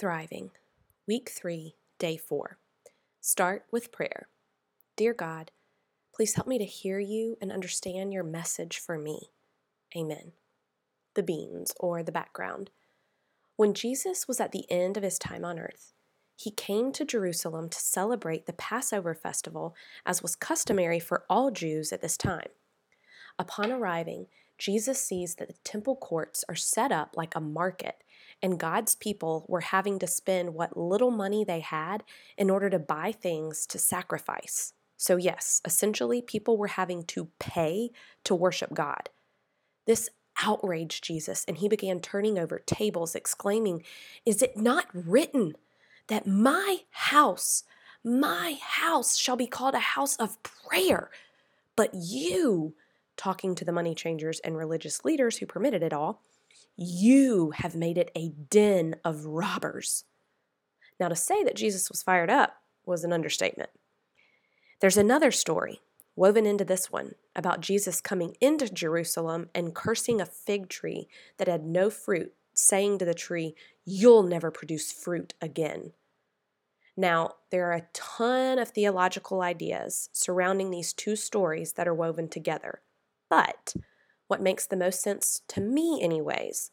Thriving, 0.00 0.50
Week 1.06 1.28
3, 1.28 1.74
Day 1.98 2.16
4. 2.16 2.56
Start 3.20 3.66
with 3.70 3.92
prayer. 3.92 4.28
Dear 4.96 5.12
God, 5.12 5.50
please 6.14 6.36
help 6.36 6.48
me 6.48 6.56
to 6.56 6.64
hear 6.64 6.98
you 6.98 7.36
and 7.38 7.52
understand 7.52 8.10
your 8.10 8.24
message 8.24 8.78
for 8.78 8.96
me. 8.96 9.28
Amen. 9.94 10.32
The 11.14 11.22
beans, 11.22 11.74
or 11.78 12.02
the 12.02 12.12
background. 12.12 12.70
When 13.56 13.74
Jesus 13.74 14.26
was 14.26 14.40
at 14.40 14.52
the 14.52 14.64
end 14.70 14.96
of 14.96 15.02
his 15.02 15.18
time 15.18 15.44
on 15.44 15.58
earth, 15.58 15.92
he 16.34 16.50
came 16.50 16.92
to 16.92 17.04
Jerusalem 17.04 17.68
to 17.68 17.78
celebrate 17.78 18.46
the 18.46 18.54
Passover 18.54 19.14
festival 19.14 19.74
as 20.06 20.22
was 20.22 20.34
customary 20.34 20.98
for 20.98 21.24
all 21.28 21.50
Jews 21.50 21.92
at 21.92 22.00
this 22.00 22.16
time. 22.16 22.48
Upon 23.38 23.70
arriving, 23.70 24.28
Jesus 24.56 24.98
sees 25.04 25.34
that 25.34 25.48
the 25.48 25.58
temple 25.62 25.96
courts 25.96 26.42
are 26.48 26.56
set 26.56 26.90
up 26.90 27.18
like 27.18 27.34
a 27.34 27.40
market, 27.40 27.96
and 28.42 28.58
God's 28.58 28.94
people 28.94 29.44
were 29.48 29.60
having 29.60 29.98
to 29.98 30.06
spend 30.06 30.54
what 30.54 30.76
little 30.76 31.10
money 31.10 31.44
they 31.44 31.60
had 31.60 32.04
in 32.36 32.50
order 32.50 32.70
to 32.70 32.78
buy 32.78 33.12
things 33.12 33.66
to 33.66 33.78
sacrifice. 33.78 34.72
So, 34.96 35.16
yes, 35.16 35.60
essentially, 35.64 36.20
people 36.20 36.56
were 36.56 36.68
having 36.68 37.04
to 37.04 37.28
pay 37.38 37.90
to 38.24 38.34
worship 38.34 38.74
God. 38.74 39.08
This 39.86 40.10
outraged 40.42 41.04
Jesus, 41.04 41.44
and 41.46 41.58
he 41.58 41.68
began 41.68 42.00
turning 42.00 42.38
over 42.38 42.58
tables, 42.58 43.14
exclaiming, 43.14 43.82
Is 44.24 44.42
it 44.42 44.56
not 44.56 44.86
written 44.92 45.54
that 46.08 46.26
my 46.26 46.78
house, 46.90 47.64
my 48.04 48.58
house 48.60 49.16
shall 49.16 49.36
be 49.36 49.46
called 49.46 49.74
a 49.74 49.80
house 49.80 50.16
of 50.16 50.42
prayer? 50.42 51.10
But 51.76 51.94
you, 51.94 52.74
talking 53.16 53.54
to 53.54 53.64
the 53.64 53.72
money 53.72 53.94
changers 53.94 54.40
and 54.40 54.56
religious 54.56 55.04
leaders 55.04 55.38
who 55.38 55.46
permitted 55.46 55.82
it 55.82 55.92
all, 55.92 56.22
you 56.82 57.52
have 57.56 57.76
made 57.76 57.98
it 57.98 58.10
a 58.16 58.30
den 58.30 58.96
of 59.04 59.26
robbers. 59.26 60.04
Now, 60.98 61.08
to 61.08 61.14
say 61.14 61.44
that 61.44 61.54
Jesus 61.54 61.90
was 61.90 62.02
fired 62.02 62.30
up 62.30 62.56
was 62.86 63.04
an 63.04 63.12
understatement. 63.12 63.68
There's 64.80 64.96
another 64.96 65.30
story 65.30 65.80
woven 66.16 66.46
into 66.46 66.64
this 66.64 66.90
one 66.90 67.16
about 67.36 67.60
Jesus 67.60 68.00
coming 68.00 68.34
into 68.40 68.72
Jerusalem 68.72 69.50
and 69.54 69.74
cursing 69.74 70.22
a 70.22 70.26
fig 70.26 70.70
tree 70.70 71.06
that 71.36 71.48
had 71.48 71.66
no 71.66 71.90
fruit, 71.90 72.32
saying 72.54 72.96
to 72.98 73.04
the 73.04 73.14
tree, 73.14 73.54
You'll 73.84 74.22
never 74.22 74.50
produce 74.50 74.90
fruit 74.90 75.34
again. 75.40 75.92
Now, 76.96 77.34
there 77.50 77.70
are 77.70 77.74
a 77.74 77.88
ton 77.92 78.58
of 78.58 78.70
theological 78.70 79.42
ideas 79.42 80.08
surrounding 80.12 80.70
these 80.70 80.94
two 80.94 81.14
stories 81.14 81.74
that 81.74 81.86
are 81.86 81.94
woven 81.94 82.28
together. 82.28 82.80
But 83.28 83.74
what 84.30 84.40
makes 84.40 84.64
the 84.64 84.76
most 84.76 85.02
sense 85.02 85.42
to 85.48 85.60
me, 85.60 85.98
anyways, 86.00 86.70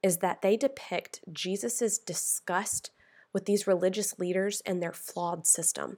is 0.00 0.18
that 0.18 0.42
they 0.42 0.56
depict 0.56 1.18
Jesus' 1.32 1.98
disgust 1.98 2.92
with 3.32 3.46
these 3.46 3.66
religious 3.66 4.16
leaders 4.20 4.62
and 4.64 4.80
their 4.80 4.92
flawed 4.92 5.44
system. 5.44 5.96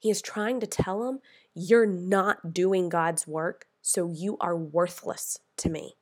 He 0.00 0.10
is 0.10 0.20
trying 0.20 0.58
to 0.58 0.66
tell 0.66 1.04
them, 1.04 1.20
You're 1.54 1.86
not 1.86 2.52
doing 2.52 2.88
God's 2.88 3.24
work, 3.24 3.66
so 3.82 4.10
you 4.12 4.36
are 4.40 4.56
worthless 4.56 5.38
to 5.58 5.70
me. 5.70 5.94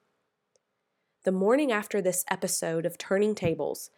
The 1.24 1.32
morning 1.32 1.70
after 1.70 2.00
this 2.00 2.24
episode 2.30 2.86
of 2.86 2.96
Turning 2.96 3.34
Tables, 3.34 3.90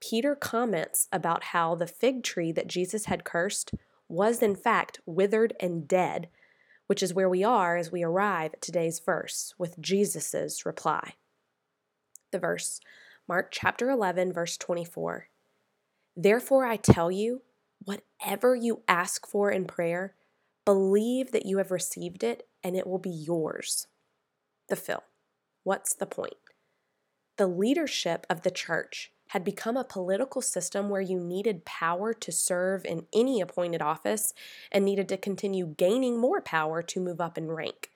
Peter 0.00 0.34
comments 0.34 1.08
about 1.12 1.44
how 1.44 1.74
the 1.74 1.86
fig 1.86 2.22
tree 2.22 2.52
that 2.52 2.68
Jesus 2.68 3.04
had 3.04 3.24
cursed 3.24 3.72
was, 4.08 4.42
in 4.42 4.56
fact, 4.56 5.00
withered 5.04 5.52
and 5.60 5.86
dead 5.86 6.30
which 6.90 7.04
is 7.04 7.14
where 7.14 7.28
we 7.28 7.44
are 7.44 7.76
as 7.76 7.92
we 7.92 8.02
arrive 8.02 8.52
at 8.52 8.60
today's 8.60 8.98
verse 8.98 9.54
with 9.56 9.80
Jesus' 9.80 10.66
reply. 10.66 11.14
The 12.32 12.40
verse, 12.40 12.80
Mark 13.28 13.50
chapter 13.52 13.90
11, 13.90 14.32
verse 14.32 14.56
24. 14.56 15.28
Therefore, 16.16 16.66
I 16.66 16.74
tell 16.74 17.08
you, 17.08 17.42
whatever 17.84 18.56
you 18.56 18.82
ask 18.88 19.24
for 19.24 19.52
in 19.52 19.66
prayer, 19.66 20.16
believe 20.64 21.30
that 21.30 21.46
you 21.46 21.58
have 21.58 21.70
received 21.70 22.24
it 22.24 22.48
and 22.64 22.74
it 22.74 22.88
will 22.88 22.98
be 22.98 23.08
yours. 23.08 23.86
The 24.68 24.74
fill. 24.74 25.04
What's 25.62 25.94
the 25.94 26.06
point? 26.06 26.34
The 27.36 27.46
leadership 27.46 28.26
of 28.28 28.42
the 28.42 28.50
church 28.50 29.12
had 29.30 29.44
become 29.44 29.76
a 29.76 29.84
political 29.84 30.42
system 30.42 30.88
where 30.88 31.00
you 31.00 31.16
needed 31.16 31.64
power 31.64 32.12
to 32.12 32.32
serve 32.32 32.84
in 32.84 33.06
any 33.12 33.40
appointed 33.40 33.80
office 33.80 34.34
and 34.72 34.84
needed 34.84 35.08
to 35.08 35.16
continue 35.16 35.72
gaining 35.76 36.18
more 36.18 36.40
power 36.40 36.82
to 36.82 36.98
move 36.98 37.20
up 37.20 37.38
in 37.38 37.48
rank. 37.48 37.90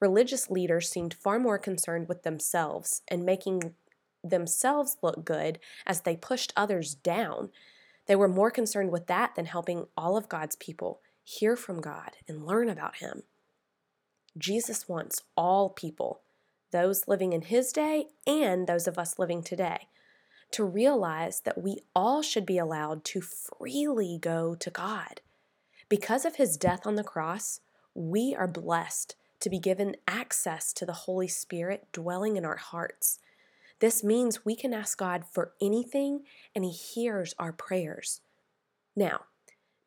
Religious 0.00 0.48
leaders 0.48 0.88
seemed 0.88 1.12
far 1.12 1.38
more 1.38 1.58
concerned 1.58 2.08
with 2.08 2.22
themselves 2.22 3.02
and 3.08 3.26
making 3.26 3.74
themselves 4.24 4.96
look 5.02 5.26
good 5.26 5.58
as 5.86 6.00
they 6.00 6.16
pushed 6.16 6.54
others 6.56 6.94
down. 6.94 7.50
They 8.06 8.16
were 8.16 8.26
more 8.26 8.50
concerned 8.50 8.90
with 8.90 9.08
that 9.08 9.34
than 9.34 9.44
helping 9.44 9.88
all 9.94 10.16
of 10.16 10.30
God's 10.30 10.56
people 10.56 11.02
hear 11.22 11.54
from 11.54 11.82
God 11.82 12.12
and 12.26 12.46
learn 12.46 12.70
about 12.70 12.96
Him. 12.96 13.24
Jesus 14.38 14.88
wants 14.88 15.20
all 15.36 15.68
people, 15.68 16.22
those 16.70 17.06
living 17.06 17.34
in 17.34 17.42
His 17.42 17.72
day 17.72 18.06
and 18.26 18.66
those 18.66 18.88
of 18.88 18.98
us 18.98 19.18
living 19.18 19.42
today, 19.42 19.88
to 20.52 20.64
realize 20.64 21.40
that 21.40 21.62
we 21.62 21.78
all 21.94 22.22
should 22.22 22.46
be 22.46 22.58
allowed 22.58 23.04
to 23.04 23.20
freely 23.20 24.18
go 24.20 24.54
to 24.54 24.70
God. 24.70 25.20
Because 25.88 26.24
of 26.24 26.36
his 26.36 26.56
death 26.56 26.86
on 26.86 26.94
the 26.94 27.04
cross, 27.04 27.60
we 27.94 28.34
are 28.34 28.48
blessed 28.48 29.16
to 29.40 29.50
be 29.50 29.58
given 29.58 29.96
access 30.06 30.72
to 30.72 30.86
the 30.86 30.92
Holy 30.92 31.28
Spirit 31.28 31.88
dwelling 31.92 32.36
in 32.36 32.44
our 32.44 32.56
hearts. 32.56 33.18
This 33.80 34.04
means 34.04 34.44
we 34.44 34.54
can 34.54 34.72
ask 34.72 34.96
God 34.96 35.24
for 35.30 35.52
anything 35.60 36.20
and 36.54 36.64
he 36.64 36.70
hears 36.70 37.34
our 37.38 37.52
prayers. 37.52 38.20
Now, 38.94 39.22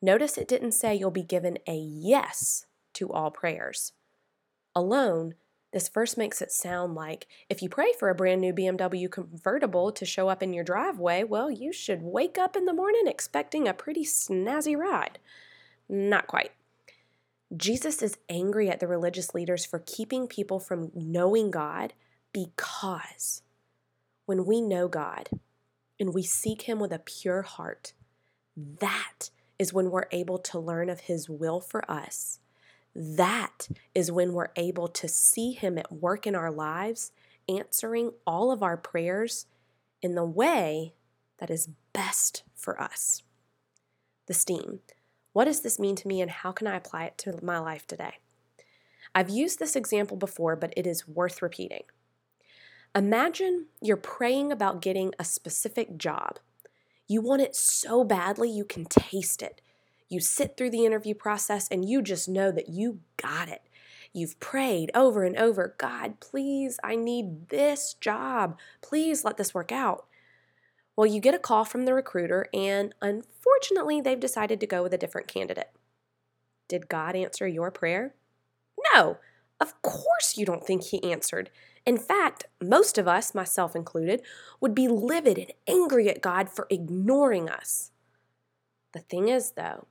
notice 0.02 0.38
it 0.38 0.48
didn't 0.48 0.74
say 0.74 0.94
you'll 0.94 1.12
be 1.12 1.24
given 1.24 1.58
a 1.68 1.76
yes 1.76 2.66
to 2.96 3.12
all 3.12 3.32
prayers. 3.32 3.94
Alone, 4.76 5.36
this 5.76 5.90
verse 5.90 6.16
makes 6.16 6.42
it 6.42 6.54
sound 6.54 6.96
like 6.96 7.28
if 7.50 7.62
you 7.62 7.68
pray 7.68 7.92
for 8.00 8.08
a 8.08 8.16
brand 8.16 8.40
new 8.40 8.54
BMW 8.54 9.12
convertible 9.12 9.92
to 9.92 10.06
show 10.06 10.30
up 10.30 10.42
in 10.42 10.54
your 10.54 10.64
driveway, 10.64 11.26
well, 11.26 11.52
you 11.52 11.74
should 11.74 12.02
wake 12.02 12.38
up 12.38 12.56
in 12.56 12.64
the 12.64 12.72
morning 12.72 13.08
expecting 13.08 13.68
a 13.68 13.74
pretty 13.74 14.06
snazzy 14.06 14.78
ride. 14.78 15.20
Not 15.90 16.28
quite. 16.28 16.54
Jesus 17.58 18.02
is 18.02 18.18
angry 18.30 18.70
at 18.70 18.80
the 18.80 18.88
religious 18.88 19.36
leaders 19.36 19.66
for 19.66 19.80
keeping 19.80 20.28
people 20.28 20.62
from 20.62 20.94
knowing 20.96 21.52
God 21.52 21.92
because 22.32 23.42
when 24.28 24.46
we 24.46 24.62
know 24.62 24.88
God 24.88 25.28
and 26.00 26.14
we 26.14 26.24
seek 26.24 26.62
Him 26.62 26.80
with 26.80 26.94
a 26.94 27.00
pure 27.00 27.42
heart, 27.42 27.92
that 28.56 29.30
is 29.60 29.74
when 29.74 29.92
we're 29.92 30.08
able 30.14 30.38
to 30.38 30.58
learn 30.58 30.90
of 30.90 31.02
His 31.02 31.30
will 31.30 31.60
for 31.60 31.84
us 31.92 32.40
that 32.96 33.68
is 33.94 34.12
when 34.12 34.34
we're 34.34 34.52
able 34.56 34.88
to 34.88 35.08
see 35.08 35.52
Him 35.52 35.78
at 35.78 35.92
work 35.92 36.26
in 36.26 36.36
our 36.36 36.52
lives, 36.52 37.12
answering 37.50 38.12
all 38.26 38.52
of 38.52 38.64
our 38.64 38.78
prayers 38.78 39.46
in 40.02 40.16
the 40.16 40.26
way 40.26 40.94
that 41.40 41.50
is 41.50 41.70
best 41.94 42.44
for 42.56 42.82
us. 42.82 43.24
The 44.28 44.34
steam. 44.34 44.80
What 45.34 45.46
does 45.46 45.62
this 45.62 45.80
mean 45.80 45.96
to 45.98 46.08
me 46.08 46.22
and 46.22 46.32
how 46.32 46.52
can 46.54 46.68
I 46.68 46.78
apply 46.78 47.06
it 47.06 47.18
to 47.20 47.44
my 47.44 47.60
life 47.60 47.86
today? 47.86 48.20
I've 49.14 49.30
used 49.30 49.60
this 49.60 49.76
example 49.76 50.18
before, 50.18 50.56
but 50.56 50.74
it 50.76 50.88
is 50.88 51.08
worth 51.08 51.42
repeating. 51.42 51.84
Imagine 52.96 53.66
you're 53.82 53.98
praying 53.98 54.52
about 54.52 54.82
getting 54.82 55.14
a 55.20 55.26
specific 55.26 55.98
job. 55.98 56.40
You 57.08 57.22
want 57.22 57.42
it 57.42 57.56
so 57.56 58.06
badly 58.06 58.50
you 58.50 58.64
can 58.64 58.86
taste 58.86 59.42
it. 59.42 59.60
You 60.10 60.20
sit 60.20 60.56
through 60.56 60.70
the 60.70 60.86
interview 60.86 61.14
process 61.14 61.68
and 61.70 61.88
you 61.88 62.02
just 62.02 62.30
know 62.30 62.52
that 62.52 62.70
you 62.70 63.00
got 63.18 63.50
it. 63.50 63.62
You've 64.14 64.40
prayed 64.40 64.92
over 64.96 65.24
and 65.24 65.36
over 65.36 65.76
God, 65.78 66.20
please, 66.20 66.80
I 66.84 66.96
need 66.96 67.50
this 67.50 67.96
job. 68.00 68.58
Please 68.82 69.26
let 69.26 69.36
this 69.38 69.54
work 69.54 69.72
out. 69.72 70.06
Well, 70.96 71.06
you 71.06 71.20
get 71.20 71.34
a 71.34 71.40
call 71.40 71.66
from 71.66 71.84
the 71.84 71.94
recruiter, 71.94 72.48
and 72.54 72.96
unfortunately, 73.02 74.00
they've 74.00 74.18
decided 74.18 74.62
to 74.62 74.68
go 74.68 74.82
with 74.82 74.94
a 74.94 74.98
different 74.98 75.28
candidate. 75.28 75.70
Did 76.70 76.88
God 76.88 77.18
answer 77.18 77.46
your 77.46 77.70
prayer? 77.72 78.16
No, 78.94 79.18
of 79.60 79.82
course 79.82 80.38
you 80.38 80.46
don't 80.46 80.66
think 80.66 80.86
He 80.86 81.04
answered. 81.12 81.50
In 81.86 81.98
fact, 81.98 82.46
most 82.64 82.98
of 82.98 83.08
us, 83.08 83.36
myself 83.36 83.76
included, 83.76 84.22
would 84.62 84.74
be 84.74 84.88
livid 84.88 85.38
and 85.38 85.52
angry 85.68 86.10
at 86.10 86.22
God 86.22 86.50
for 86.50 86.68
ignoring 86.70 87.50
us. 87.50 87.92
The 88.94 89.02
thing 89.02 89.28
is, 89.28 89.52
though, 89.52 89.88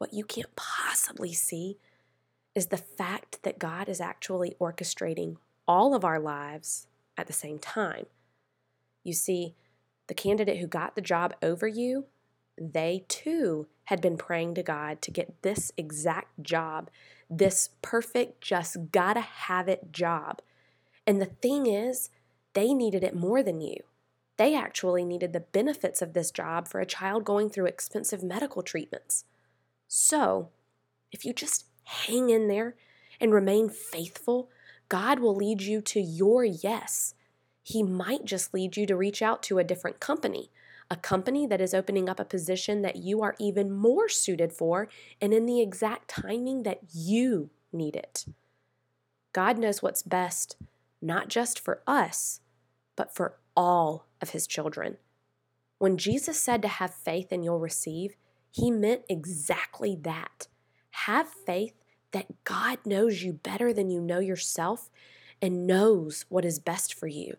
what 0.00 0.14
you 0.14 0.24
can't 0.24 0.56
possibly 0.56 1.34
see 1.34 1.76
is 2.54 2.68
the 2.68 2.78
fact 2.78 3.42
that 3.42 3.58
God 3.58 3.86
is 3.86 4.00
actually 4.00 4.56
orchestrating 4.58 5.36
all 5.68 5.94
of 5.94 6.06
our 6.06 6.18
lives 6.18 6.86
at 7.18 7.26
the 7.26 7.34
same 7.34 7.58
time. 7.58 8.06
You 9.04 9.12
see, 9.12 9.54
the 10.06 10.14
candidate 10.14 10.56
who 10.56 10.66
got 10.66 10.94
the 10.94 11.02
job 11.02 11.34
over 11.42 11.68
you, 11.68 12.06
they 12.58 13.04
too 13.08 13.66
had 13.84 14.00
been 14.00 14.16
praying 14.16 14.54
to 14.54 14.62
God 14.62 15.02
to 15.02 15.10
get 15.10 15.42
this 15.42 15.70
exact 15.76 16.42
job, 16.42 16.88
this 17.28 17.68
perfect, 17.82 18.40
just 18.40 18.90
gotta 18.92 19.20
have 19.20 19.68
it 19.68 19.92
job. 19.92 20.40
And 21.06 21.20
the 21.20 21.26
thing 21.26 21.66
is, 21.66 22.08
they 22.54 22.72
needed 22.72 23.04
it 23.04 23.14
more 23.14 23.42
than 23.42 23.60
you. 23.60 23.76
They 24.38 24.54
actually 24.54 25.04
needed 25.04 25.34
the 25.34 25.40
benefits 25.40 26.00
of 26.00 26.14
this 26.14 26.30
job 26.30 26.68
for 26.68 26.80
a 26.80 26.86
child 26.86 27.24
going 27.26 27.50
through 27.50 27.66
expensive 27.66 28.22
medical 28.22 28.62
treatments. 28.62 29.26
So, 29.92 30.50
if 31.10 31.24
you 31.24 31.32
just 31.32 31.64
hang 31.82 32.30
in 32.30 32.46
there 32.46 32.76
and 33.20 33.34
remain 33.34 33.68
faithful, 33.68 34.48
God 34.88 35.18
will 35.18 35.34
lead 35.34 35.62
you 35.62 35.80
to 35.80 36.00
your 36.00 36.44
yes. 36.44 37.14
He 37.64 37.82
might 37.82 38.24
just 38.24 38.54
lead 38.54 38.76
you 38.76 38.86
to 38.86 38.94
reach 38.94 39.20
out 39.20 39.42
to 39.42 39.58
a 39.58 39.64
different 39.64 39.98
company, 39.98 40.52
a 40.88 40.94
company 40.94 41.44
that 41.48 41.60
is 41.60 41.74
opening 41.74 42.08
up 42.08 42.20
a 42.20 42.24
position 42.24 42.82
that 42.82 42.98
you 42.98 43.20
are 43.20 43.34
even 43.40 43.72
more 43.72 44.08
suited 44.08 44.52
for 44.52 44.88
and 45.20 45.34
in 45.34 45.44
the 45.44 45.60
exact 45.60 46.06
timing 46.06 46.62
that 46.62 46.82
you 46.94 47.50
need 47.72 47.96
it. 47.96 48.26
God 49.32 49.58
knows 49.58 49.82
what's 49.82 50.04
best, 50.04 50.56
not 51.02 51.26
just 51.26 51.58
for 51.58 51.82
us, 51.88 52.42
but 52.94 53.12
for 53.12 53.38
all 53.56 54.06
of 54.22 54.30
his 54.30 54.46
children. 54.46 54.98
When 55.78 55.96
Jesus 55.96 56.40
said 56.40 56.62
to 56.62 56.68
have 56.68 56.94
faith 56.94 57.32
and 57.32 57.44
you'll 57.44 57.58
receive, 57.58 58.14
he 58.50 58.70
meant 58.70 59.02
exactly 59.08 59.96
that. 60.02 60.48
Have 60.90 61.28
faith 61.28 61.74
that 62.12 62.44
God 62.44 62.78
knows 62.84 63.22
you 63.22 63.32
better 63.32 63.72
than 63.72 63.90
you 63.90 64.00
know 64.00 64.18
yourself 64.18 64.90
and 65.40 65.66
knows 65.66 66.24
what 66.28 66.44
is 66.44 66.58
best 66.58 66.92
for 66.92 67.06
you. 67.06 67.36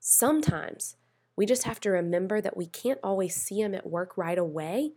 Sometimes 0.00 0.96
we 1.36 1.46
just 1.46 1.64
have 1.64 1.80
to 1.80 1.90
remember 1.90 2.40
that 2.40 2.56
we 2.56 2.66
can't 2.66 3.00
always 3.02 3.34
see 3.34 3.60
Him 3.60 3.74
at 3.74 3.86
work 3.86 4.16
right 4.16 4.38
away 4.38 4.92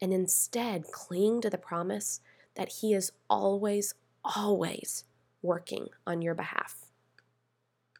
and 0.00 0.12
instead 0.12 0.84
cling 0.92 1.40
to 1.40 1.50
the 1.50 1.58
promise 1.58 2.20
that 2.54 2.80
He 2.80 2.92
is 2.92 3.12
always, 3.30 3.94
always 4.24 5.04
working 5.42 5.88
on 6.06 6.22
your 6.22 6.34
behalf. 6.34 6.85